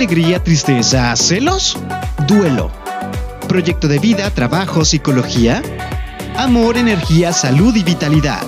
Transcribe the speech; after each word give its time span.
alegría, 0.00 0.42
tristeza, 0.42 1.14
celos, 1.14 1.76
duelo. 2.26 2.70
Proyecto 3.46 3.86
de 3.86 3.98
vida, 3.98 4.30
trabajo, 4.30 4.82
psicología. 4.82 5.60
Amor, 6.38 6.78
energía, 6.78 7.34
salud 7.34 7.76
y 7.76 7.82
vitalidad. 7.82 8.40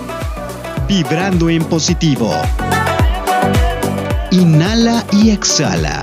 Vibrando 0.89 1.51
en 1.51 1.63
positivo. 1.65 2.35
Inhala 4.31 5.05
y 5.13 5.29
exhala. 5.29 6.03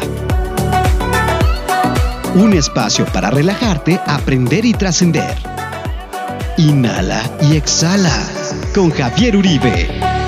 Un 2.35 2.53
espacio 2.53 3.05
para 3.05 3.31
relajarte, 3.31 3.99
aprender 4.05 4.65
y 4.65 4.73
trascender. 4.73 5.35
Inhala 6.57 7.23
y 7.41 7.55
exhala 7.55 8.13
con 8.75 8.91
Javier 8.91 9.35
Uribe. 9.35 10.18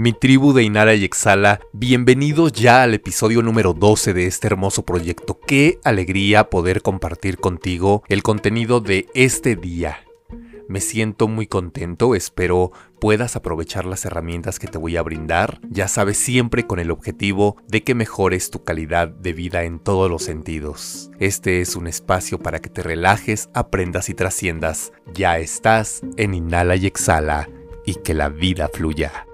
Mi 0.00 0.14
tribu 0.14 0.54
de 0.54 0.62
Inhala 0.62 0.94
y 0.94 1.04
Exhala, 1.04 1.60
bienvenidos 1.74 2.54
ya 2.54 2.82
al 2.82 2.94
episodio 2.94 3.42
número 3.42 3.74
12 3.74 4.14
de 4.14 4.24
este 4.24 4.46
hermoso 4.46 4.82
proyecto. 4.86 5.38
Qué 5.46 5.78
alegría 5.84 6.48
poder 6.48 6.80
compartir 6.80 7.36
contigo 7.36 8.02
el 8.08 8.22
contenido 8.22 8.80
de 8.80 9.08
este 9.12 9.56
día. 9.56 9.98
Me 10.70 10.80
siento 10.80 11.28
muy 11.28 11.46
contento, 11.46 12.14
espero 12.14 12.72
puedas 12.98 13.36
aprovechar 13.36 13.84
las 13.84 14.06
herramientas 14.06 14.58
que 14.58 14.68
te 14.68 14.78
voy 14.78 14.96
a 14.96 15.02
brindar, 15.02 15.60
ya 15.68 15.86
sabes 15.86 16.16
siempre 16.16 16.66
con 16.66 16.78
el 16.78 16.90
objetivo 16.90 17.58
de 17.68 17.82
que 17.82 17.94
mejores 17.94 18.50
tu 18.50 18.64
calidad 18.64 19.08
de 19.08 19.34
vida 19.34 19.64
en 19.64 19.80
todos 19.80 20.10
los 20.10 20.22
sentidos. 20.22 21.10
Este 21.18 21.60
es 21.60 21.76
un 21.76 21.86
espacio 21.86 22.38
para 22.38 22.60
que 22.60 22.70
te 22.70 22.82
relajes, 22.82 23.50
aprendas 23.52 24.08
y 24.08 24.14
trasciendas. 24.14 24.94
Ya 25.12 25.36
estás 25.36 26.00
en 26.16 26.32
Inhala 26.32 26.76
y 26.76 26.86
Exhala 26.86 27.50
y 27.84 27.96
que 27.96 28.14
la 28.14 28.30
vida 28.30 28.70
fluya. 28.72 29.26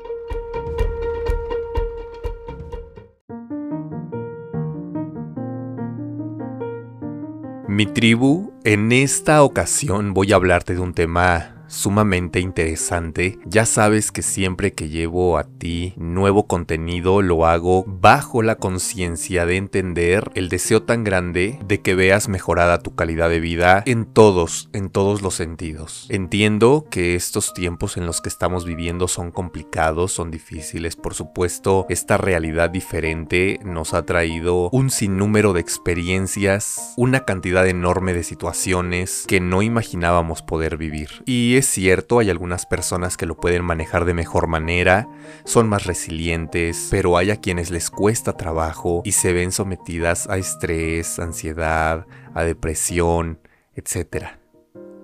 Mi 7.76 7.84
tribu, 7.84 8.54
en 8.64 8.90
esta 8.90 9.42
ocasión 9.42 10.14
voy 10.14 10.32
a 10.32 10.36
hablarte 10.36 10.72
de 10.72 10.80
un 10.80 10.94
tema 10.94 11.55
sumamente 11.68 12.40
interesante. 12.40 13.38
Ya 13.44 13.66
sabes 13.66 14.12
que 14.12 14.22
siempre 14.22 14.72
que 14.72 14.88
llevo 14.88 15.38
a 15.38 15.44
ti 15.44 15.94
nuevo 15.96 16.46
contenido 16.46 17.22
lo 17.22 17.46
hago 17.46 17.84
bajo 17.86 18.42
la 18.42 18.56
conciencia 18.56 19.46
de 19.46 19.56
entender 19.56 20.30
el 20.34 20.48
deseo 20.48 20.82
tan 20.82 21.04
grande 21.04 21.58
de 21.66 21.80
que 21.80 21.94
veas 21.94 22.28
mejorada 22.28 22.78
tu 22.78 22.94
calidad 22.94 23.28
de 23.28 23.40
vida 23.40 23.82
en 23.86 24.06
todos, 24.06 24.68
en 24.72 24.90
todos 24.90 25.22
los 25.22 25.34
sentidos. 25.34 26.06
Entiendo 26.08 26.86
que 26.90 27.14
estos 27.14 27.54
tiempos 27.54 27.96
en 27.96 28.06
los 28.06 28.20
que 28.20 28.28
estamos 28.28 28.64
viviendo 28.64 29.08
son 29.08 29.30
complicados, 29.30 30.12
son 30.12 30.30
difíciles, 30.30 30.96
por 30.96 31.14
supuesto, 31.14 31.86
esta 31.88 32.16
realidad 32.16 32.70
diferente 32.70 33.60
nos 33.64 33.94
ha 33.94 34.04
traído 34.04 34.70
un 34.70 34.90
sinnúmero 34.90 35.52
de 35.52 35.60
experiencias, 35.60 36.94
una 36.96 37.24
cantidad 37.24 37.66
enorme 37.66 38.12
de 38.12 38.22
situaciones 38.22 39.24
que 39.26 39.40
no 39.40 39.62
imaginábamos 39.62 40.42
poder 40.42 40.76
vivir. 40.76 41.22
Y 41.24 41.55
es 41.56 41.66
cierto, 41.66 42.18
hay 42.18 42.30
algunas 42.30 42.66
personas 42.66 43.16
que 43.16 43.26
lo 43.26 43.36
pueden 43.36 43.64
manejar 43.64 44.04
de 44.04 44.14
mejor 44.14 44.46
manera, 44.46 45.08
son 45.44 45.68
más 45.68 45.86
resilientes, 45.86 46.88
pero 46.90 47.16
hay 47.16 47.30
a 47.30 47.40
quienes 47.40 47.70
les 47.70 47.90
cuesta 47.90 48.36
trabajo 48.36 49.02
y 49.04 49.12
se 49.12 49.32
ven 49.32 49.52
sometidas 49.52 50.28
a 50.28 50.38
estrés, 50.38 51.18
ansiedad, 51.18 52.06
a 52.34 52.42
depresión, 52.44 53.40
etc. 53.74 54.26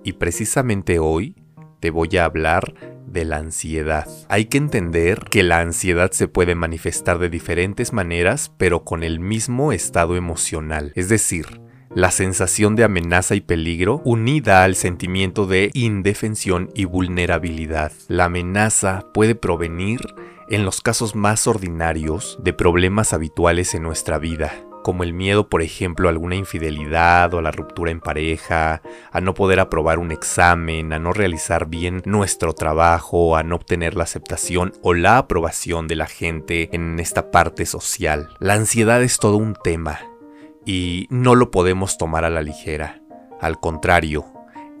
Y 0.03 0.13
precisamente 0.13 0.99
hoy 0.99 1.35
te 1.79 1.91
voy 1.91 2.17
a 2.17 2.25
hablar 2.25 2.73
de 3.05 3.25
la 3.25 3.37
ansiedad. 3.37 4.07
Hay 4.29 4.45
que 4.45 4.57
entender 4.57 5.25
que 5.29 5.43
la 5.43 5.59
ansiedad 5.59 6.11
se 6.11 6.27
puede 6.27 6.55
manifestar 6.55 7.19
de 7.19 7.29
diferentes 7.29 7.93
maneras, 7.93 8.51
pero 8.57 8.83
con 8.83 9.03
el 9.03 9.19
mismo 9.19 9.71
estado 9.71 10.15
emocional. 10.15 10.91
Es 10.95 11.09
decir, 11.09 11.61
la 11.95 12.09
sensación 12.11 12.75
de 12.75 12.83
amenaza 12.83 13.35
y 13.35 13.41
peligro 13.41 14.01
unida 14.03 14.63
al 14.63 14.75
sentimiento 14.75 15.45
de 15.45 15.69
indefensión 15.73 16.69
y 16.73 16.85
vulnerabilidad. 16.85 17.91
La 18.07 18.25
amenaza 18.25 19.05
puede 19.13 19.35
provenir 19.35 19.99
en 20.49 20.65
los 20.65 20.81
casos 20.81 21.15
más 21.15 21.47
ordinarios 21.47 22.39
de 22.41 22.53
problemas 22.53 23.13
habituales 23.13 23.75
en 23.75 23.83
nuestra 23.83 24.17
vida, 24.17 24.53
como 24.83 25.03
el 25.03 25.13
miedo, 25.13 25.47
por 25.47 25.61
ejemplo, 25.61 26.07
a 26.07 26.11
alguna 26.11 26.35
infidelidad 26.35 27.33
o 27.33 27.39
a 27.39 27.41
la 27.41 27.51
ruptura 27.51 27.91
en 27.91 28.01
pareja, 28.01 28.81
a 29.11 29.21
no 29.21 29.33
poder 29.33 29.59
aprobar 29.59 29.99
un 29.99 30.11
examen, 30.11 30.93
a 30.93 30.99
no 30.99 31.13
realizar 31.13 31.67
bien 31.67 32.01
nuestro 32.05 32.53
trabajo, 32.53 33.37
a 33.37 33.43
no 33.43 33.55
obtener 33.55 33.95
la 33.95 34.03
aceptación 34.03 34.73
o 34.81 34.93
la 34.93 35.19
aprobación 35.19 35.87
de 35.87 35.95
la 35.95 36.07
gente 36.07 36.69
en 36.73 36.99
esta 36.99 37.31
parte 37.31 37.65
social. 37.65 38.29
La 38.39 38.55
ansiedad 38.55 39.01
es 39.01 39.19
todo 39.19 39.37
un 39.37 39.55
tema 39.63 39.99
y 40.65 41.07
no 41.09 41.35
lo 41.35 41.51
podemos 41.51 41.97
tomar 41.97 42.25
a 42.25 42.29
la 42.29 42.41
ligera. 42.41 43.01
Al 43.41 43.59
contrario, 43.59 44.25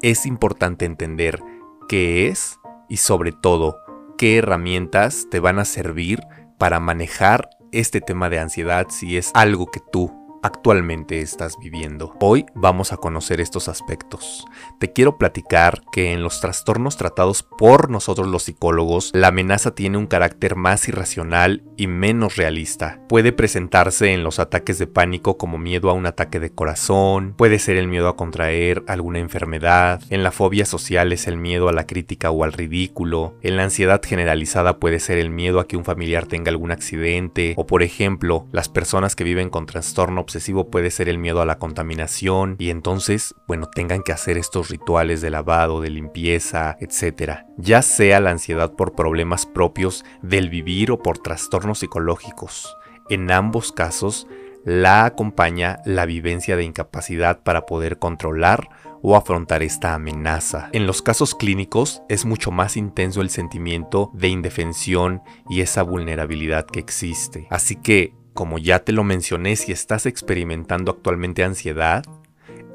es 0.01 0.25
importante 0.25 0.85
entender 0.85 1.39
qué 1.87 2.27
es 2.27 2.59
y 2.89 2.97
sobre 2.97 3.31
todo 3.31 3.77
qué 4.17 4.37
herramientas 4.37 5.27
te 5.29 5.39
van 5.39 5.59
a 5.59 5.65
servir 5.65 6.21
para 6.57 6.79
manejar 6.79 7.49
este 7.71 8.01
tema 8.01 8.29
de 8.29 8.39
ansiedad 8.39 8.87
si 8.89 9.17
es 9.17 9.31
algo 9.33 9.67
que 9.67 9.81
tú 9.91 10.22
actualmente 10.43 11.21
estás 11.21 11.57
viviendo. 11.57 12.15
Hoy 12.19 12.45
vamos 12.53 12.91
a 12.91 12.97
conocer 12.97 13.39
estos 13.39 13.69
aspectos. 13.69 14.45
Te 14.77 14.91
quiero 14.91 15.17
platicar 15.17 15.81
que 15.91 16.11
en 16.11 16.21
los 16.21 16.41
trastornos 16.41 16.97
tratados 16.97 17.43
por 17.43 17.89
nosotros 17.89 18.27
los 18.27 18.43
psicólogos, 18.43 19.11
la 19.13 19.29
amenaza 19.29 19.73
tiene 19.73 19.97
un 19.97 20.05
carácter 20.05 20.55
más 20.55 20.87
irracional 20.87 21.63
y 21.77 21.87
menos 21.87 22.35
realista. 22.35 22.99
Puede 23.07 23.31
presentarse 23.31 24.13
en 24.13 24.23
los 24.23 24.39
ataques 24.39 24.77
de 24.77 24.87
pánico 24.87 25.37
como 25.37 25.57
miedo 25.57 25.89
a 25.89 25.93
un 25.93 26.05
ataque 26.05 26.41
de 26.41 26.51
corazón, 26.51 27.33
puede 27.37 27.57
ser 27.57 27.77
el 27.77 27.87
miedo 27.87 28.09
a 28.09 28.17
contraer 28.17 28.83
alguna 28.87 29.19
enfermedad, 29.19 30.01
en 30.09 30.23
la 30.23 30.31
fobia 30.31 30.65
social 30.65 31.13
es 31.13 31.27
el 31.27 31.37
miedo 31.37 31.69
a 31.69 31.73
la 31.73 31.87
crítica 31.87 32.31
o 32.31 32.43
al 32.43 32.51
ridículo, 32.51 33.35
en 33.41 33.55
la 33.55 33.63
ansiedad 33.63 34.01
generalizada 34.03 34.77
puede 34.79 34.99
ser 34.99 35.17
el 35.17 35.29
miedo 35.29 35.61
a 35.61 35.67
que 35.67 35.77
un 35.77 35.85
familiar 35.85 36.25
tenga 36.25 36.49
algún 36.49 36.71
accidente, 36.71 37.53
o 37.55 37.65
por 37.65 37.81
ejemplo, 37.81 38.47
las 38.51 38.67
personas 38.67 39.15
que 39.15 39.23
viven 39.23 39.49
con 39.49 39.65
trastorno 39.65 40.25
puede 40.69 40.91
ser 40.91 41.09
el 41.09 41.17
miedo 41.17 41.41
a 41.41 41.45
la 41.45 41.59
contaminación 41.59 42.55
y 42.59 42.69
entonces, 42.69 43.35
bueno, 43.47 43.67
tengan 43.67 44.03
que 44.03 44.11
hacer 44.11 44.37
estos 44.37 44.69
rituales 44.69 45.21
de 45.21 45.29
lavado, 45.29 45.81
de 45.81 45.89
limpieza, 45.89 46.77
etc. 46.79 47.45
Ya 47.57 47.81
sea 47.81 48.19
la 48.19 48.31
ansiedad 48.31 48.73
por 48.73 48.93
problemas 48.93 49.45
propios 49.45 50.03
del 50.21 50.49
vivir 50.49 50.91
o 50.91 51.01
por 51.01 51.17
trastornos 51.19 51.79
psicológicos. 51.79 52.77
En 53.09 53.31
ambos 53.31 53.71
casos, 53.71 54.27
la 54.65 55.05
acompaña 55.05 55.79
la 55.85 56.05
vivencia 56.05 56.55
de 56.55 56.63
incapacidad 56.63 57.43
para 57.43 57.65
poder 57.65 57.99
controlar 57.99 58.69
o 59.01 59.17
afrontar 59.17 59.61
esta 59.61 59.93
amenaza. 59.93 60.69
En 60.71 60.87
los 60.87 61.01
casos 61.01 61.35
clínicos 61.35 62.01
es 62.07 62.23
mucho 62.23 62.51
más 62.51 62.77
intenso 62.77 63.21
el 63.21 63.29
sentimiento 63.29 64.09
de 64.13 64.29
indefensión 64.29 65.21
y 65.49 65.59
esa 65.59 65.83
vulnerabilidad 65.83 66.65
que 66.65 66.79
existe. 66.79 67.47
Así 67.49 67.75
que 67.75 68.15
como 68.33 68.57
ya 68.57 68.79
te 68.79 68.91
lo 68.91 69.03
mencioné, 69.03 69.55
si 69.55 69.71
estás 69.71 70.05
experimentando 70.05 70.91
actualmente 70.91 71.43
ansiedad, 71.43 72.03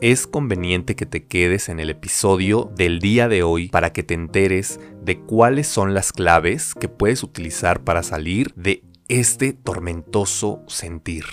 es 0.01 0.27
conveniente 0.27 0.95
que 0.95 1.07
te 1.07 1.27
quedes 1.27 1.69
en 1.69 1.81
el 1.81 1.91
episodio 1.91 2.71
del 2.77 3.01
día 3.01 3.29
de 3.29 3.43
hoy 3.43 3.69
para 3.69 3.93
que 3.93 4.05
te 4.05 4.15
enteres 4.15 4.79
de 5.03 5.19
cuáles 5.19 5.67
son 5.67 5.93
las 5.95 6.13
claves 6.13 6.75
que 6.75 6.89
puedes 6.89 7.23
utilizar 7.25 7.83
para 7.83 8.03
salir 8.03 8.53
de 8.55 8.85
este 9.09 9.53
tormentoso 9.53 10.63
sentir. 10.69 11.25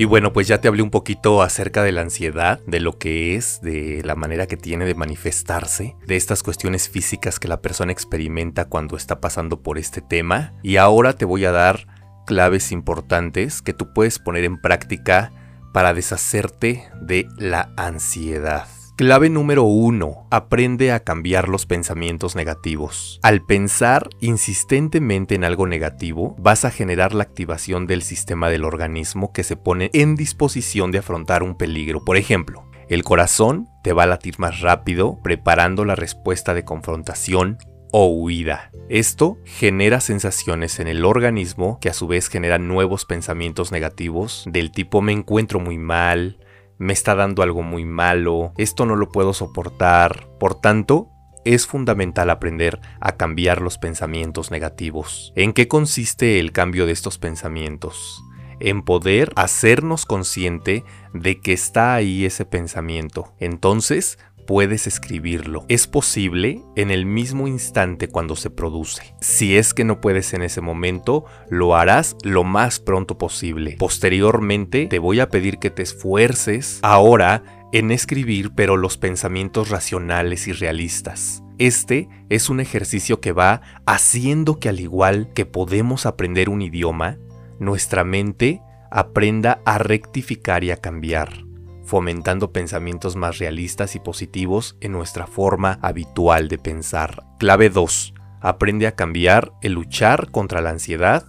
Y 0.00 0.04
bueno, 0.04 0.32
pues 0.32 0.46
ya 0.46 0.60
te 0.60 0.68
hablé 0.68 0.82
un 0.82 0.92
poquito 0.92 1.42
acerca 1.42 1.82
de 1.82 1.90
la 1.90 2.02
ansiedad, 2.02 2.60
de 2.68 2.78
lo 2.78 2.98
que 2.98 3.34
es, 3.34 3.60
de 3.62 4.00
la 4.04 4.14
manera 4.14 4.46
que 4.46 4.56
tiene 4.56 4.84
de 4.84 4.94
manifestarse, 4.94 5.96
de 6.06 6.14
estas 6.14 6.44
cuestiones 6.44 6.88
físicas 6.88 7.40
que 7.40 7.48
la 7.48 7.60
persona 7.60 7.90
experimenta 7.90 8.66
cuando 8.66 8.96
está 8.96 9.20
pasando 9.20 9.60
por 9.60 9.76
este 9.76 10.00
tema. 10.00 10.54
Y 10.62 10.76
ahora 10.76 11.14
te 11.14 11.24
voy 11.24 11.44
a 11.46 11.50
dar 11.50 11.88
claves 12.28 12.70
importantes 12.70 13.60
que 13.60 13.72
tú 13.72 13.92
puedes 13.92 14.20
poner 14.20 14.44
en 14.44 14.60
práctica 14.60 15.32
para 15.72 15.92
deshacerte 15.94 16.88
de 17.02 17.26
la 17.36 17.72
ansiedad. 17.76 18.68
Clave 18.98 19.30
número 19.30 19.62
1. 19.62 20.26
Aprende 20.28 20.90
a 20.90 21.04
cambiar 21.04 21.48
los 21.48 21.66
pensamientos 21.66 22.34
negativos. 22.34 23.20
Al 23.22 23.46
pensar 23.46 24.10
insistentemente 24.18 25.36
en 25.36 25.44
algo 25.44 25.68
negativo, 25.68 26.34
vas 26.36 26.64
a 26.64 26.72
generar 26.72 27.14
la 27.14 27.22
activación 27.22 27.86
del 27.86 28.02
sistema 28.02 28.50
del 28.50 28.64
organismo 28.64 29.32
que 29.32 29.44
se 29.44 29.54
pone 29.54 29.90
en 29.92 30.16
disposición 30.16 30.90
de 30.90 30.98
afrontar 30.98 31.44
un 31.44 31.56
peligro. 31.56 32.04
Por 32.04 32.16
ejemplo, 32.16 32.68
el 32.88 33.04
corazón 33.04 33.68
te 33.84 33.92
va 33.92 34.02
a 34.02 34.08
latir 34.08 34.40
más 34.40 34.62
rápido, 34.62 35.20
preparando 35.22 35.84
la 35.84 35.94
respuesta 35.94 36.52
de 36.52 36.64
confrontación 36.64 37.58
o 37.92 38.06
huida. 38.06 38.72
Esto 38.88 39.38
genera 39.44 40.00
sensaciones 40.00 40.80
en 40.80 40.88
el 40.88 41.04
organismo 41.04 41.78
que 41.80 41.88
a 41.88 41.94
su 41.94 42.08
vez 42.08 42.28
generan 42.28 42.66
nuevos 42.66 43.04
pensamientos 43.04 43.70
negativos 43.70 44.42
del 44.48 44.72
tipo 44.72 45.02
me 45.02 45.12
encuentro 45.12 45.60
muy 45.60 45.78
mal, 45.78 46.40
me 46.78 46.92
está 46.92 47.14
dando 47.14 47.42
algo 47.42 47.62
muy 47.62 47.84
malo, 47.84 48.52
esto 48.56 48.86
no 48.86 48.96
lo 48.96 49.10
puedo 49.10 49.34
soportar. 49.34 50.28
Por 50.38 50.54
tanto, 50.54 51.10
es 51.44 51.66
fundamental 51.66 52.30
aprender 52.30 52.80
a 53.00 53.16
cambiar 53.16 53.60
los 53.60 53.78
pensamientos 53.78 54.50
negativos. 54.50 55.32
¿En 55.34 55.52
qué 55.52 55.68
consiste 55.68 56.38
el 56.38 56.52
cambio 56.52 56.86
de 56.86 56.92
estos 56.92 57.18
pensamientos? 57.18 58.22
En 58.60 58.82
poder 58.82 59.32
hacernos 59.36 60.04
consciente 60.04 60.84
de 61.14 61.40
que 61.40 61.52
está 61.52 61.94
ahí 61.94 62.24
ese 62.24 62.44
pensamiento. 62.44 63.32
Entonces, 63.38 64.18
puedes 64.48 64.86
escribirlo. 64.86 65.66
Es 65.68 65.86
posible 65.86 66.62
en 66.74 66.90
el 66.90 67.04
mismo 67.04 67.46
instante 67.46 68.08
cuando 68.08 68.34
se 68.34 68.48
produce. 68.48 69.14
Si 69.20 69.58
es 69.58 69.74
que 69.74 69.84
no 69.84 70.00
puedes 70.00 70.32
en 70.32 70.40
ese 70.40 70.62
momento, 70.62 71.26
lo 71.50 71.76
harás 71.76 72.16
lo 72.24 72.44
más 72.44 72.80
pronto 72.80 73.18
posible. 73.18 73.76
Posteriormente, 73.78 74.86
te 74.86 74.98
voy 74.98 75.20
a 75.20 75.28
pedir 75.28 75.58
que 75.58 75.68
te 75.68 75.82
esfuerces 75.82 76.78
ahora 76.82 77.42
en 77.74 77.90
escribir 77.90 78.52
pero 78.54 78.78
los 78.78 78.96
pensamientos 78.96 79.68
racionales 79.68 80.48
y 80.48 80.52
realistas. 80.52 81.42
Este 81.58 82.08
es 82.30 82.48
un 82.48 82.60
ejercicio 82.60 83.20
que 83.20 83.32
va 83.32 83.60
haciendo 83.84 84.58
que 84.58 84.70
al 84.70 84.80
igual 84.80 85.30
que 85.34 85.44
podemos 85.44 86.06
aprender 86.06 86.48
un 86.48 86.62
idioma, 86.62 87.18
nuestra 87.58 88.02
mente 88.02 88.62
aprenda 88.90 89.60
a 89.66 89.76
rectificar 89.76 90.64
y 90.64 90.70
a 90.70 90.78
cambiar 90.78 91.47
fomentando 91.88 92.52
pensamientos 92.52 93.16
más 93.16 93.38
realistas 93.38 93.96
y 93.96 93.98
positivos 93.98 94.76
en 94.80 94.92
nuestra 94.92 95.26
forma 95.26 95.78
habitual 95.80 96.48
de 96.48 96.58
pensar. 96.58 97.24
Clave 97.38 97.70
2. 97.70 98.12
Aprende 98.42 98.86
a 98.86 98.94
cambiar 98.94 99.52
el 99.62 99.72
luchar 99.72 100.30
contra 100.30 100.60
la 100.60 100.70
ansiedad 100.70 101.24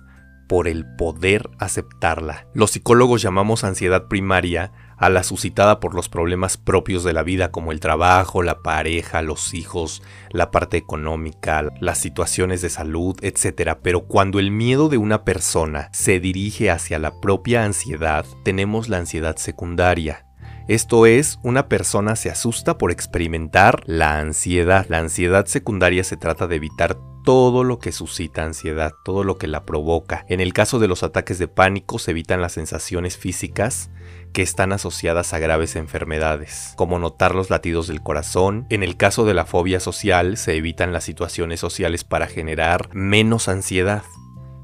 por 0.49 0.67
el 0.67 0.85
poder 0.97 1.49
aceptarla. 1.59 2.47
Los 2.53 2.71
psicólogos 2.71 3.21
llamamos 3.21 3.63
ansiedad 3.63 4.07
primaria 4.09 4.73
a 4.97 5.09
la 5.09 5.23
suscitada 5.23 5.79
por 5.79 5.95
los 5.95 6.09
problemas 6.09 6.57
propios 6.57 7.05
de 7.05 7.13
la 7.13 7.23
vida 7.23 7.51
como 7.51 7.71
el 7.71 7.79
trabajo, 7.79 8.43
la 8.43 8.61
pareja, 8.61 9.21
los 9.21 9.53
hijos, 9.53 10.03
la 10.29 10.51
parte 10.51 10.75
económica, 10.75 11.69
las 11.79 11.99
situaciones 11.99 12.61
de 12.61 12.69
salud, 12.69 13.15
etc. 13.21 13.77
Pero 13.81 14.07
cuando 14.07 14.39
el 14.39 14.51
miedo 14.51 14.89
de 14.89 14.97
una 14.97 15.23
persona 15.23 15.87
se 15.93 16.19
dirige 16.19 16.69
hacia 16.69 16.99
la 16.99 17.21
propia 17.21 17.63
ansiedad, 17.63 18.25
tenemos 18.43 18.89
la 18.89 18.97
ansiedad 18.97 19.37
secundaria, 19.37 20.25
esto 20.69 21.07
es, 21.07 21.39
una 21.41 21.67
persona 21.67 22.15
se 22.15 22.29
asusta 22.29 22.77
por 22.77 22.91
experimentar 22.91 23.81
la 23.87 24.19
ansiedad. 24.19 24.85
La 24.87 24.99
ansiedad 24.99 25.47
secundaria 25.47 26.03
se 26.03 26.15
trata 26.15 26.45
de 26.45 26.57
evitar 26.57 26.99
todo 27.23 27.63
lo 27.63 27.79
que 27.79 27.91
suscita 27.91 28.43
ansiedad, 28.43 28.93
todo 29.03 29.23
lo 29.23 29.39
que 29.39 29.47
la 29.47 29.65
provoca. 29.65 30.27
En 30.29 30.39
el 30.39 30.53
caso 30.53 30.77
de 30.77 30.87
los 30.87 31.01
ataques 31.01 31.39
de 31.39 31.47
pánico 31.47 31.97
se 31.97 32.11
evitan 32.11 32.43
las 32.43 32.51
sensaciones 32.51 33.17
físicas 33.17 33.89
que 34.31 34.43
están 34.43 34.71
asociadas 34.71 35.33
a 35.33 35.39
graves 35.39 35.75
enfermedades, 35.75 36.73
como 36.75 36.99
notar 36.99 37.33
los 37.33 37.49
latidos 37.49 37.87
del 37.87 38.03
corazón. 38.03 38.67
En 38.69 38.83
el 38.83 38.95
caso 38.95 39.25
de 39.25 39.33
la 39.33 39.47
fobia 39.47 39.79
social 39.79 40.37
se 40.37 40.55
evitan 40.55 40.93
las 40.93 41.03
situaciones 41.03 41.59
sociales 41.59 42.03
para 42.03 42.27
generar 42.27 42.93
menos 42.93 43.47
ansiedad. 43.47 44.03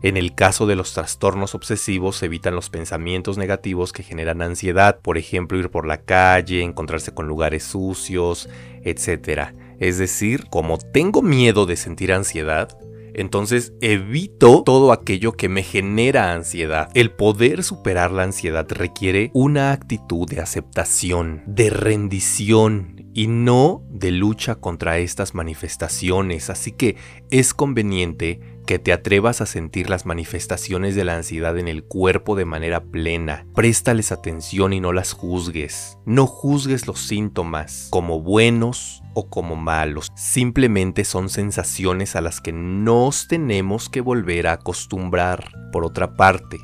En 0.01 0.17
el 0.17 0.35
caso 0.35 0.67
de 0.67 0.75
los 0.75 0.93
trastornos 0.93 1.55
obsesivos 1.55 2.17
se 2.17 2.27
evitan 2.27 2.53
los 2.53 2.69
pensamientos 2.69 3.37
negativos 3.37 3.91
que 3.91 4.03
generan 4.03 4.41
ansiedad, 4.41 4.99
por 5.01 5.17
ejemplo 5.17 5.57
ir 5.57 5.69
por 5.69 5.87
la 5.87 6.01
calle, 6.01 6.61
encontrarse 6.61 7.13
con 7.13 7.27
lugares 7.27 7.63
sucios, 7.63 8.49
etc. 8.83 9.53
Es 9.79 9.97
decir, 9.97 10.45
como 10.49 10.77
tengo 10.77 11.21
miedo 11.21 11.65
de 11.65 11.75
sentir 11.75 12.13
ansiedad, 12.13 12.77
entonces 13.17 13.73
evito 13.79 14.61
todo 14.63 14.91
aquello 14.91 15.31
que 15.31 15.47
me 15.47 15.63
genera 15.63 16.33
ansiedad. 16.33 16.89
El 16.93 17.11
poder 17.11 17.63
superar 17.63 18.11
la 18.11 18.23
ansiedad 18.23 18.67
requiere 18.69 19.31
una 19.33 19.71
actitud 19.71 20.27
de 20.27 20.41
aceptación, 20.41 21.41
de 21.47 21.69
rendición 21.69 23.09
y 23.13 23.27
no 23.27 23.83
de 23.89 24.11
lucha 24.11 24.55
contra 24.55 24.97
estas 24.97 25.33
manifestaciones. 25.33 26.49
Así 26.49 26.73
que 26.73 26.97
es 27.31 27.53
conveniente 27.53 28.41
que 28.65 28.79
te 28.79 28.91
atrevas 28.91 29.41
a 29.41 29.45
sentir 29.45 29.89
las 29.89 30.05
manifestaciones 30.05 30.95
de 30.95 31.05
la 31.05 31.15
ansiedad 31.15 31.57
en 31.57 31.67
el 31.67 31.83
cuerpo 31.83 32.35
de 32.35 32.45
manera 32.45 32.83
plena. 32.83 33.45
Préstales 33.53 34.11
atención 34.11 34.73
y 34.73 34.79
no 34.79 34.93
las 34.93 35.13
juzgues. 35.13 35.97
No 36.05 36.27
juzgues 36.27 36.87
los 36.87 36.99
síntomas 36.99 37.87
como 37.91 38.21
buenos 38.21 39.01
o 39.13 39.29
como 39.29 39.55
malos. 39.55 40.11
Simplemente 40.15 41.05
son 41.05 41.29
sensaciones 41.29 42.15
a 42.15 42.21
las 42.21 42.41
que 42.41 42.51
nos 42.51 43.27
tenemos 43.27 43.89
que 43.89 44.01
volver 44.01 44.47
a 44.47 44.53
acostumbrar. 44.53 45.51
Por 45.71 45.85
otra 45.85 46.15
parte, 46.15 46.59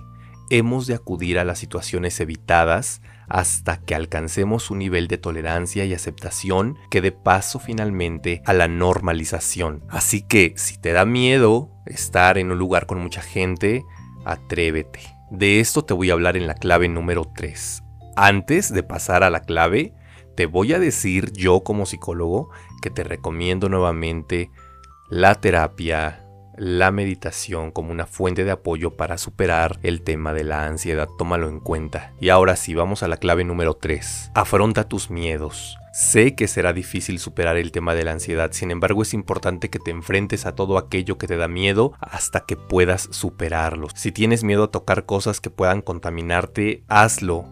hemos 0.52 0.86
de 0.86 0.96
acudir 0.96 1.40
a 1.40 1.46
las 1.46 1.60
situaciones 1.60 2.20
evitadas 2.20 3.02
hasta 3.30 3.78
que 3.78 3.96
alcancemos 3.96 4.70
un 4.70 4.80
nivel 4.80 5.08
de 5.08 5.18
tolerancia 5.18 5.86
y 5.86 5.94
aceptación 5.94 6.78
que 6.90 7.00
dé 7.00 7.14
paso 7.14 7.60
finalmente 7.60 8.42
a 8.46 8.52
la 8.52 8.68
normalización. 8.68 9.86
Así 9.90 10.22
que 10.22 10.54
si 10.58 10.78
te 10.78 10.92
da 10.92 11.06
miedo 11.06 11.72
estar 11.86 12.38
en 12.38 12.52
un 12.52 12.60
lugar 12.60 12.86
con 12.86 13.00
mucha 13.00 13.22
gente, 13.22 13.84
atrévete. 14.26 15.00
De 15.32 15.62
esto 15.62 15.86
te 15.86 15.94
voy 15.94 16.10
a 16.10 16.14
hablar 16.14 16.36
en 16.36 16.48
la 16.48 16.56
clave 16.56 16.90
número 16.90 17.32
3. 17.34 17.84
Antes 18.18 18.74
de 18.74 18.84
pasar 18.84 19.24
a 19.24 19.30
la 19.30 19.40
clave, 19.40 19.94
te 20.36 20.46
voy 20.46 20.74
a 20.74 20.80
decir 20.80 21.32
yo 21.32 21.64
como 21.64 21.86
psicólogo 21.86 22.50
que 22.82 22.90
te 22.90 23.06
recomiendo 23.06 23.70
nuevamente 23.70 24.52
la 25.10 25.36
terapia, 25.36 26.21
la 26.62 26.92
meditación 26.92 27.72
como 27.72 27.92
una 27.92 28.06
fuente 28.06 28.44
de 28.44 28.52
apoyo 28.52 28.96
para 28.96 29.18
superar 29.18 29.80
el 29.82 30.04
tema 30.04 30.32
de 30.32 30.44
la 30.44 30.68
ansiedad. 30.68 31.10
Tómalo 31.18 31.50
en 31.50 31.60
cuenta. 31.60 32.14
Y 32.20 32.30
ahora 32.30 32.56
sí, 32.56 32.76
vamos 32.76 33.02
a 33.02 33.08
la 33.08 33.18
clave 33.18 33.44
número 33.44 33.74
3. 33.74 34.30
Afronta 34.36 34.88
tus 34.88 35.10
miedos. 35.10 35.80
Sé 35.92 36.36
que 36.36 36.48
será 36.48 36.72
difícil 36.72 37.18
superar 37.18 37.58
el 37.58 37.72
tema 37.72 37.96
de 37.96 38.04
la 38.04 38.12
ansiedad, 38.12 38.52
sin 38.52 38.70
embargo 38.70 39.02
es 39.02 39.16
importante 39.16 39.72
que 39.72 39.80
te 39.80 39.90
enfrentes 39.90 40.46
a 40.46 40.54
todo 40.54 40.78
aquello 40.78 41.18
que 41.18 41.26
te 41.26 41.36
da 41.36 41.48
miedo 41.48 41.94
hasta 42.00 42.42
que 42.42 42.56
puedas 42.56 43.10
superarlo. 43.10 43.88
Si 43.96 44.12
tienes 44.12 44.44
miedo 44.44 44.66
a 44.66 44.72
tocar 44.72 45.08
cosas 45.08 45.42
que 45.42 45.50
puedan 45.50 45.82
contaminarte, 45.82 46.84
hazlo. 46.88 47.44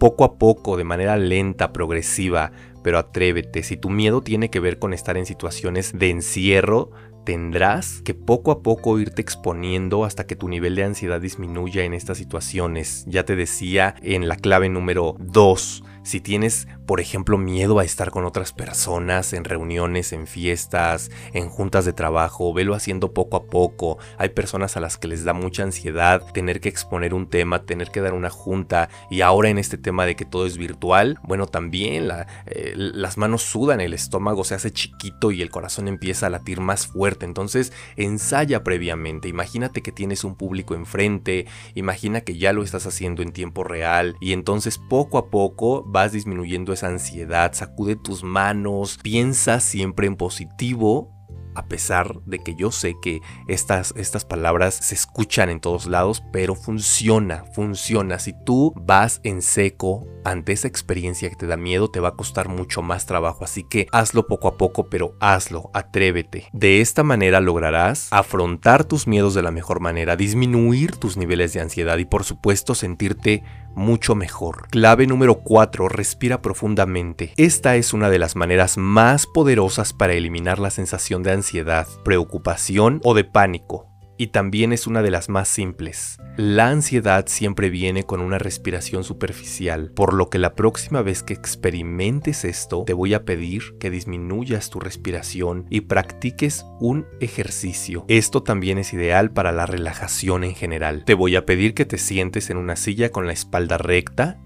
Poco 0.00 0.24
a 0.24 0.38
poco, 0.38 0.78
de 0.78 0.84
manera 0.84 1.18
lenta, 1.18 1.70
progresiva, 1.70 2.50
pero 2.82 2.98
atrévete. 2.98 3.62
Si 3.62 3.76
tu 3.76 3.90
miedo 3.90 4.22
tiene 4.22 4.48
que 4.48 4.60
ver 4.60 4.78
con 4.78 4.94
estar 4.94 5.18
en 5.18 5.26
situaciones 5.26 5.92
de 5.98 6.08
encierro, 6.08 6.90
tendrás 7.24 8.02
que 8.02 8.14
poco 8.14 8.50
a 8.50 8.62
poco 8.62 8.98
irte 8.98 9.22
exponiendo 9.22 10.04
hasta 10.04 10.26
que 10.26 10.36
tu 10.36 10.48
nivel 10.48 10.76
de 10.76 10.84
ansiedad 10.84 11.20
disminuya 11.20 11.84
en 11.84 11.94
estas 11.94 12.18
situaciones. 12.18 13.04
Ya 13.06 13.24
te 13.24 13.36
decía 13.36 13.94
en 14.02 14.28
la 14.28 14.36
clave 14.36 14.68
número 14.68 15.16
2 15.18 15.84
si 16.04 16.20
tienes, 16.20 16.68
por 16.86 17.00
ejemplo, 17.00 17.38
miedo 17.38 17.78
a 17.78 17.84
estar 17.84 18.10
con 18.10 18.24
otras 18.24 18.52
personas 18.52 19.32
en 19.32 19.44
reuniones, 19.44 20.12
en 20.12 20.26
fiestas, 20.26 21.10
en 21.32 21.48
juntas 21.48 21.84
de 21.84 21.92
trabajo, 21.92 22.52
velo 22.52 22.74
haciendo 22.74 23.12
poco 23.12 23.36
a 23.36 23.46
poco. 23.46 23.98
Hay 24.18 24.28
personas 24.28 24.76
a 24.76 24.80
las 24.80 24.98
que 24.98 25.08
les 25.08 25.24
da 25.24 25.32
mucha 25.32 25.62
ansiedad 25.62 26.22
tener 26.32 26.60
que 26.60 26.68
exponer 26.68 27.14
un 27.14 27.28
tema, 27.28 27.64
tener 27.64 27.90
que 27.90 28.02
dar 28.02 28.12
una 28.12 28.30
junta 28.30 28.90
y 29.10 29.22
ahora 29.22 29.48
en 29.48 29.58
este 29.58 29.78
tema 29.78 30.04
de 30.06 30.14
que 30.14 30.24
todo 30.24 30.46
es 30.46 30.58
virtual, 30.58 31.18
bueno, 31.22 31.46
también 31.46 32.08
eh, 32.46 32.74
las 32.76 33.16
manos 33.16 33.42
sudan, 33.42 33.80
el 33.80 33.94
estómago 33.94 34.44
se 34.44 34.54
hace 34.54 34.70
chiquito 34.70 35.30
y 35.30 35.40
el 35.40 35.50
corazón 35.50 35.88
empieza 35.88 36.26
a 36.26 36.30
latir 36.30 36.60
más 36.60 36.86
fuerte. 36.86 37.24
Entonces, 37.24 37.72
ensaya 37.96 38.62
previamente. 38.62 39.28
Imagínate 39.28 39.82
que 39.82 39.92
tienes 39.92 40.22
un 40.22 40.36
público 40.36 40.74
enfrente, 40.74 41.46
imagina 41.74 42.20
que 42.20 42.36
ya 42.36 42.52
lo 42.52 42.62
estás 42.62 42.86
haciendo 42.86 43.22
en 43.22 43.32
tiempo 43.32 43.64
real 43.64 44.16
y 44.20 44.32
entonces 44.32 44.78
poco 44.78 45.16
a 45.16 45.30
poco 45.30 45.82
vas 45.94 46.10
disminuyendo 46.10 46.72
esa 46.72 46.88
ansiedad, 46.88 47.52
sacude 47.54 47.94
tus 47.94 48.24
manos, 48.24 48.98
piensa 49.00 49.60
siempre 49.60 50.08
en 50.08 50.16
positivo 50.16 51.14
a 51.54 51.66
pesar 51.66 52.20
de 52.26 52.40
que 52.40 52.54
yo 52.54 52.70
sé 52.70 52.96
que 53.00 53.20
estas, 53.48 53.94
estas 53.96 54.24
palabras 54.24 54.74
se 54.74 54.94
escuchan 54.94 55.48
en 55.48 55.60
todos 55.60 55.86
lados, 55.86 56.22
pero 56.32 56.54
funciona, 56.54 57.44
funciona. 57.54 58.18
Si 58.18 58.32
tú 58.44 58.72
vas 58.76 59.20
en 59.22 59.42
seco 59.42 60.06
ante 60.24 60.52
esa 60.52 60.68
experiencia 60.68 61.28
que 61.30 61.36
te 61.36 61.46
da 61.46 61.56
miedo, 61.56 61.90
te 61.90 62.00
va 62.00 62.08
a 62.08 62.16
costar 62.16 62.48
mucho 62.48 62.82
más 62.82 63.06
trabajo. 63.06 63.44
Así 63.44 63.62
que 63.62 63.86
hazlo 63.92 64.26
poco 64.26 64.48
a 64.48 64.56
poco, 64.56 64.88
pero 64.88 65.16
hazlo, 65.20 65.70
atrévete. 65.74 66.48
De 66.52 66.80
esta 66.80 67.02
manera 67.02 67.40
lograrás 67.40 68.08
afrontar 68.10 68.84
tus 68.84 69.06
miedos 69.06 69.34
de 69.34 69.42
la 69.42 69.50
mejor 69.50 69.80
manera, 69.80 70.16
disminuir 70.16 70.96
tus 70.96 71.16
niveles 71.16 71.52
de 71.52 71.60
ansiedad 71.60 71.98
y 71.98 72.04
por 72.04 72.24
supuesto 72.24 72.74
sentirte 72.74 73.44
mucho 73.74 74.14
mejor. 74.14 74.68
Clave 74.70 75.06
número 75.06 75.36
4. 75.36 75.88
Respira 75.88 76.42
profundamente. 76.42 77.32
Esta 77.36 77.76
es 77.76 77.92
una 77.92 78.10
de 78.10 78.18
las 78.18 78.36
maneras 78.36 78.76
más 78.76 79.26
poderosas 79.26 79.92
para 79.92 80.14
eliminar 80.14 80.58
la 80.58 80.70
sensación 80.70 81.22
de 81.22 81.32
ansiedad, 81.32 81.86
preocupación 82.04 83.00
o 83.04 83.14
de 83.14 83.24
pánico. 83.24 83.93
Y 84.16 84.28
también 84.28 84.72
es 84.72 84.86
una 84.86 85.02
de 85.02 85.10
las 85.10 85.28
más 85.28 85.48
simples. 85.48 86.18
La 86.36 86.68
ansiedad 86.68 87.26
siempre 87.26 87.70
viene 87.70 88.04
con 88.04 88.20
una 88.20 88.38
respiración 88.38 89.04
superficial, 89.04 89.90
por 89.92 90.14
lo 90.14 90.30
que 90.30 90.38
la 90.38 90.54
próxima 90.54 91.02
vez 91.02 91.22
que 91.22 91.34
experimentes 91.34 92.44
esto, 92.44 92.84
te 92.84 92.92
voy 92.92 93.14
a 93.14 93.24
pedir 93.24 93.76
que 93.78 93.90
disminuyas 93.90 94.70
tu 94.70 94.80
respiración 94.80 95.66
y 95.70 95.82
practiques 95.82 96.64
un 96.80 97.06
ejercicio. 97.20 98.04
Esto 98.08 98.42
también 98.42 98.78
es 98.78 98.92
ideal 98.92 99.32
para 99.32 99.52
la 99.52 99.66
relajación 99.66 100.44
en 100.44 100.54
general. 100.54 101.04
Te 101.04 101.14
voy 101.14 101.36
a 101.36 101.46
pedir 101.46 101.74
que 101.74 101.84
te 101.84 101.98
sientes 101.98 102.50
en 102.50 102.56
una 102.56 102.76
silla 102.76 103.10
con 103.10 103.26
la 103.26 103.32
espalda 103.32 103.78
recta, 103.78 104.40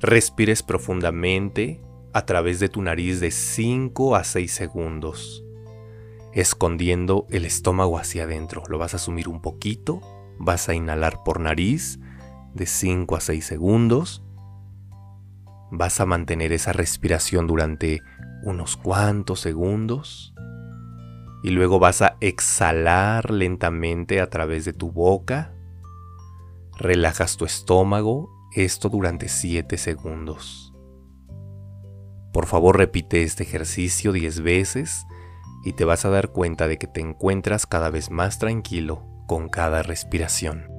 respires 0.00 0.62
profundamente 0.62 1.80
a 2.12 2.26
través 2.26 2.60
de 2.60 2.68
tu 2.68 2.82
nariz 2.82 3.20
de 3.20 3.30
5 3.30 4.16
a 4.16 4.24
6 4.24 4.52
segundos 4.52 5.44
escondiendo 6.34 7.26
el 7.30 7.44
estómago 7.44 7.98
hacia 7.98 8.24
adentro. 8.24 8.64
Lo 8.68 8.78
vas 8.78 8.94
a 8.94 8.98
sumir 8.98 9.28
un 9.28 9.40
poquito, 9.40 10.00
vas 10.38 10.68
a 10.68 10.74
inhalar 10.74 11.22
por 11.24 11.40
nariz 11.40 12.00
de 12.54 12.66
5 12.66 13.16
a 13.16 13.20
6 13.20 13.44
segundos. 13.44 14.22
Vas 15.70 16.00
a 16.00 16.06
mantener 16.06 16.52
esa 16.52 16.72
respiración 16.72 17.46
durante 17.46 18.00
unos 18.42 18.76
cuantos 18.76 19.40
segundos. 19.40 20.34
Y 21.44 21.50
luego 21.50 21.78
vas 21.78 22.02
a 22.02 22.16
exhalar 22.20 23.30
lentamente 23.30 24.20
a 24.20 24.28
través 24.28 24.64
de 24.64 24.72
tu 24.72 24.90
boca. 24.90 25.54
Relajas 26.76 27.36
tu 27.36 27.44
estómago, 27.44 28.30
esto 28.54 28.88
durante 28.88 29.28
7 29.28 29.76
segundos. 29.78 30.72
Por 32.32 32.46
favor 32.46 32.76
repite 32.76 33.22
este 33.22 33.44
ejercicio 33.44 34.10
10 34.10 34.40
veces 34.40 35.06
y 35.64 35.72
te 35.72 35.84
vas 35.84 36.04
a 36.04 36.10
dar 36.10 36.28
cuenta 36.28 36.68
de 36.68 36.78
que 36.78 36.86
te 36.86 37.00
encuentras 37.00 37.66
cada 37.66 37.90
vez 37.90 38.10
más 38.10 38.38
tranquilo 38.38 39.02
con 39.26 39.48
cada 39.48 39.82
respiración. 39.82 40.74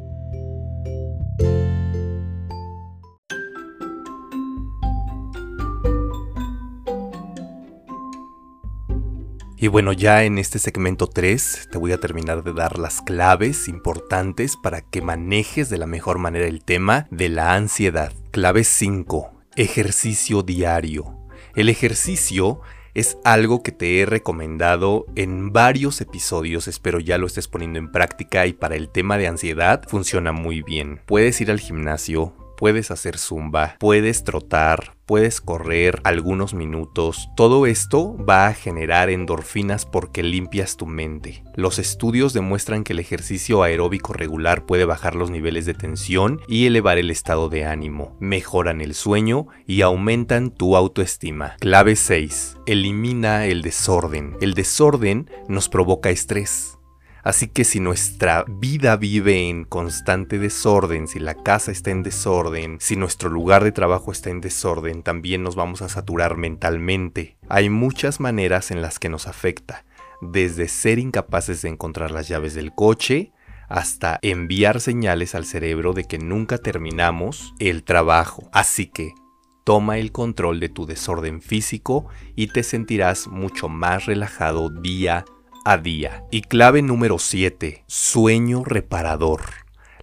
Y 9.57 9.67
bueno, 9.67 9.93
ya 9.93 10.25
en 10.25 10.37
este 10.37 10.59
segmento 10.59 11.07
3 11.07 11.69
te 11.71 11.77
voy 11.79 11.91
a 11.91 11.99
terminar 11.99 12.43
de 12.43 12.53
dar 12.53 12.77
las 12.77 13.01
claves 13.01 13.67
importantes 13.67 14.57
para 14.57 14.81
que 14.81 15.01
manejes 15.01 15.69
de 15.71 15.79
la 15.79 15.87
mejor 15.87 16.19
manera 16.19 16.45
el 16.45 16.63
tema 16.63 17.07
de 17.09 17.29
la 17.29 17.55
ansiedad. 17.55 18.13
Clave 18.29 18.63
5. 18.63 19.31
Ejercicio 19.55 20.43
diario. 20.43 21.17
El 21.55 21.69
ejercicio 21.69 22.61
es 22.95 23.17
algo 23.23 23.61
que 23.61 23.71
te 23.71 23.99
he 23.99 24.05
recomendado 24.05 25.05
en 25.15 25.51
varios 25.51 26.01
episodios, 26.01 26.67
espero 26.67 26.99
ya 26.99 27.17
lo 27.17 27.27
estés 27.27 27.47
poniendo 27.47 27.77
en 27.77 27.91
práctica 27.91 28.47
y 28.47 28.53
para 28.53 28.75
el 28.75 28.89
tema 28.89 29.17
de 29.17 29.27
ansiedad 29.27 29.83
funciona 29.87 30.31
muy 30.31 30.61
bien. 30.61 31.01
Puedes 31.05 31.39
ir 31.41 31.51
al 31.51 31.59
gimnasio, 31.59 32.33
puedes 32.57 32.91
hacer 32.91 33.17
zumba, 33.17 33.75
puedes 33.79 34.23
trotar, 34.23 34.94
puedes 35.05 35.41
correr 35.41 36.01
algunos 36.03 36.53
minutos. 36.53 37.29
Todo 37.35 37.65
esto 37.65 38.17
va 38.17 38.47
a 38.47 38.53
generar 38.53 39.09
endorfinas 39.09 39.85
porque 39.85 40.23
limpias 40.23 40.77
tu 40.77 40.85
mente. 40.85 41.43
Los 41.55 41.79
estudios 41.79 42.33
demuestran 42.33 42.83
que 42.83 42.93
el 42.93 42.99
ejercicio 42.99 43.63
aeróbico 43.63 44.13
regular 44.13 44.65
puede 44.65 44.85
bajar 44.85 45.15
los 45.15 45.29
niveles 45.29 45.65
de 45.65 45.73
tensión 45.73 46.41
y 46.47 46.65
elevar 46.65 46.97
el 46.97 47.11
estado 47.11 47.49
de 47.49 47.65
ánimo, 47.65 48.15
mejoran 48.19 48.81
el 48.81 48.93
sueño 48.93 49.47
y 49.65 49.81
aumentan 49.81 50.51
tu 50.51 50.75
autoestima. 50.75 51.55
Clave 51.59 51.95
6. 51.95 52.57
Elimina 52.65 53.45
el 53.45 53.61
desorden. 53.61 54.37
El 54.41 54.53
desorden 54.53 55.29
nos 55.47 55.69
provoca 55.69 56.09
estrés. 56.09 56.77
Así 57.25 57.47
que 57.47 57.63
si 57.63 57.79
nuestra 57.79 58.45
vida 58.47 58.95
vive 58.97 59.49
en 59.49 59.65
constante 59.65 60.37
desorden, 60.37 61.07
si 61.07 61.17
la 61.17 61.33
casa 61.33 61.71
está 61.71 61.89
en 61.89 62.03
desorden, 62.03 62.77
si 62.79 62.95
nuestro 62.95 63.31
lugar 63.31 63.63
de 63.63 63.71
trabajo 63.71 64.11
está 64.11 64.29
en 64.29 64.41
desorden, 64.41 65.01
también 65.01 65.41
nos 65.41 65.55
vamos 65.55 65.81
a 65.81 65.89
saturar 65.89 66.37
mentalmente. 66.37 67.35
Hay 67.49 67.71
muchas 67.71 68.19
maneras 68.19 68.69
en 68.69 68.83
las 68.83 68.99
que 68.99 69.09
nos 69.09 69.27
afecta, 69.27 69.85
desde 70.21 70.67
ser 70.67 70.99
incapaces 70.99 71.63
de 71.63 71.69
encontrar 71.69 72.11
las 72.11 72.27
llaves 72.27 72.53
del 72.53 72.75
coche, 72.75 73.31
hasta 73.69 74.19
enviar 74.21 74.79
señales 74.79 75.33
al 75.33 75.45
cerebro 75.45 75.93
de 75.93 76.03
que 76.03 76.19
nunca 76.19 76.59
terminamos 76.59 77.55
el 77.57 77.83
trabajo. 77.83 78.47
Así 78.51 78.85
que 78.85 79.15
toma 79.63 79.97
el 79.97 80.11
control 80.11 80.59
de 80.59 80.69
tu 80.69 80.85
desorden 80.85 81.41
físico 81.41 82.05
y 82.35 82.49
te 82.49 82.61
sentirás 82.61 83.25
mucho 83.25 83.67
más 83.67 84.05
relajado 84.05 84.69
día 84.69 85.25
a 85.65 85.77
día. 85.77 86.23
Y 86.31 86.43
clave 86.43 86.81
número 86.81 87.19
7, 87.19 87.83
sueño 87.87 88.63
reparador. 88.63 89.41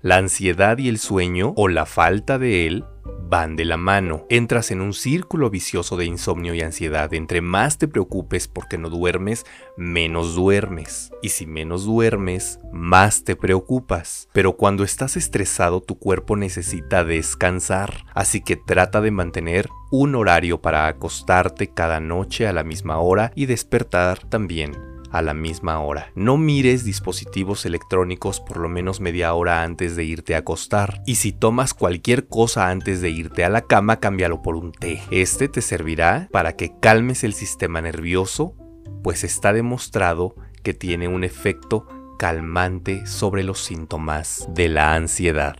La 0.02 0.16
ansiedad 0.16 0.78
y 0.78 0.88
el 0.88 0.98
sueño, 0.98 1.54
o 1.56 1.68
la 1.68 1.86
falta 1.86 2.36
de 2.36 2.66
él, 2.66 2.84
van 3.04 3.54
de 3.54 3.64
la 3.64 3.76
mano. 3.76 4.26
Entras 4.28 4.72
en 4.72 4.80
un 4.80 4.92
círculo 4.92 5.48
vicioso 5.48 5.96
de 5.96 6.04
insomnio 6.04 6.52
y 6.54 6.60
ansiedad. 6.60 7.14
Entre 7.14 7.40
más 7.40 7.78
te 7.78 7.86
preocupes 7.86 8.48
porque 8.48 8.76
no 8.76 8.90
duermes, 8.90 9.46
menos 9.76 10.34
duermes. 10.34 11.12
Y 11.22 11.28
si 11.28 11.46
menos 11.46 11.84
duermes, 11.84 12.58
más 12.72 13.22
te 13.22 13.36
preocupas. 13.36 14.28
Pero 14.32 14.56
cuando 14.56 14.82
estás 14.82 15.16
estresado, 15.16 15.80
tu 15.80 15.96
cuerpo 15.96 16.36
necesita 16.36 17.04
descansar. 17.04 18.04
Así 18.12 18.40
que 18.40 18.56
trata 18.56 19.00
de 19.00 19.12
mantener 19.12 19.68
un 19.92 20.16
horario 20.16 20.60
para 20.60 20.88
acostarte 20.88 21.72
cada 21.72 22.00
noche 22.00 22.48
a 22.48 22.52
la 22.52 22.64
misma 22.64 22.98
hora 22.98 23.30
y 23.36 23.46
despertar 23.46 24.18
también 24.28 24.91
a 25.12 25.22
la 25.22 25.34
misma 25.34 25.80
hora. 25.80 26.10
No 26.14 26.36
mires 26.36 26.84
dispositivos 26.84 27.64
electrónicos 27.66 28.40
por 28.40 28.58
lo 28.58 28.68
menos 28.68 29.00
media 29.00 29.34
hora 29.34 29.62
antes 29.62 29.94
de 29.94 30.04
irte 30.04 30.34
a 30.34 30.38
acostar. 30.38 31.02
Y 31.06 31.16
si 31.16 31.32
tomas 31.32 31.74
cualquier 31.74 32.26
cosa 32.26 32.70
antes 32.70 33.00
de 33.00 33.10
irte 33.10 33.44
a 33.44 33.50
la 33.50 33.62
cama, 33.62 34.00
cámbialo 34.00 34.42
por 34.42 34.56
un 34.56 34.72
té. 34.72 35.02
Este 35.10 35.48
te 35.48 35.60
servirá 35.60 36.28
para 36.32 36.56
que 36.56 36.72
calmes 36.80 37.24
el 37.24 37.34
sistema 37.34 37.80
nervioso, 37.80 38.56
pues 39.02 39.22
está 39.24 39.52
demostrado 39.52 40.34
que 40.62 40.74
tiene 40.74 41.08
un 41.08 41.24
efecto 41.24 41.86
calmante 42.18 43.06
sobre 43.06 43.42
los 43.42 43.60
síntomas 43.60 44.48
de 44.54 44.68
la 44.68 44.94
ansiedad. 44.94 45.56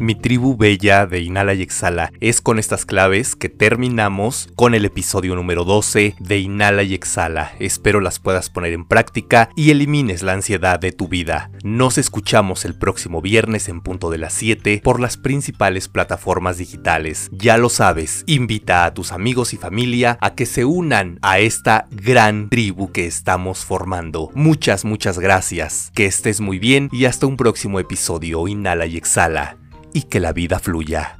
Mi 0.00 0.14
tribu 0.14 0.56
bella 0.56 1.06
de 1.06 1.20
Inhala 1.20 1.54
y 1.54 1.62
Exhala. 1.62 2.12
Es 2.20 2.40
con 2.40 2.60
estas 2.60 2.86
claves 2.86 3.34
que 3.34 3.48
terminamos 3.48 4.48
con 4.54 4.74
el 4.74 4.84
episodio 4.84 5.34
número 5.34 5.64
12 5.64 6.14
de 6.20 6.38
Inhala 6.38 6.84
y 6.84 6.94
Exhala. 6.94 7.52
Espero 7.58 8.00
las 8.00 8.20
puedas 8.20 8.48
poner 8.48 8.72
en 8.74 8.84
práctica 8.84 9.50
y 9.56 9.70
elimines 9.70 10.22
la 10.22 10.34
ansiedad 10.34 10.78
de 10.78 10.92
tu 10.92 11.08
vida. 11.08 11.50
Nos 11.64 11.98
escuchamos 11.98 12.64
el 12.64 12.78
próximo 12.78 13.20
viernes 13.20 13.68
en 13.68 13.80
punto 13.80 14.08
de 14.10 14.18
las 14.18 14.34
7 14.34 14.82
por 14.84 15.00
las 15.00 15.16
principales 15.16 15.88
plataformas 15.88 16.58
digitales. 16.58 17.28
Ya 17.32 17.58
lo 17.58 17.68
sabes, 17.68 18.22
invita 18.26 18.84
a 18.84 18.94
tus 18.94 19.10
amigos 19.10 19.52
y 19.52 19.56
familia 19.56 20.16
a 20.20 20.36
que 20.36 20.46
se 20.46 20.64
unan 20.64 21.18
a 21.22 21.40
esta 21.40 21.88
gran 21.90 22.50
tribu 22.50 22.92
que 22.92 23.06
estamos 23.06 23.64
formando. 23.64 24.30
Muchas, 24.34 24.84
muchas 24.84 25.18
gracias. 25.18 25.90
Que 25.92 26.06
estés 26.06 26.40
muy 26.40 26.60
bien 26.60 26.88
y 26.92 27.06
hasta 27.06 27.26
un 27.26 27.36
próximo 27.36 27.80
episodio. 27.80 28.46
Inhala 28.46 28.86
y 28.86 28.96
Exhala 28.96 29.58
que 30.02 30.20
la 30.20 30.32
vida 30.32 30.58
fluya. 30.58 31.18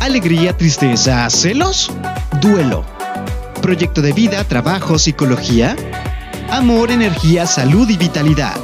Alegría, 0.00 0.56
tristeza, 0.56 1.28
celos, 1.30 1.90
duelo. 2.40 2.84
Proyecto 3.60 4.02
de 4.02 4.12
vida, 4.12 4.44
trabajo, 4.44 4.98
psicología. 4.98 5.76
Amor, 6.50 6.90
energía, 6.90 7.46
salud 7.46 7.88
y 7.88 7.96
vitalidad. 7.96 8.54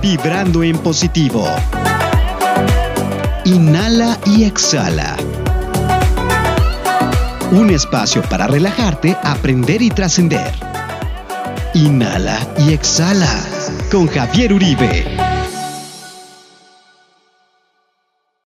Vibrando 0.00 0.62
en 0.62 0.78
positivo. 0.78 1.46
Inhala 3.44 4.18
y 4.24 4.44
exhala. 4.44 5.16
Un 7.52 7.70
espacio 7.70 8.22
para 8.22 8.48
relajarte, 8.48 9.16
aprender 9.22 9.82
y 9.82 9.90
trascender. 9.90 10.65
Inhala 11.76 12.38
y 12.56 12.72
exhala 12.72 13.28
con 13.90 14.06
Javier 14.06 14.50
Uribe. 14.54 15.35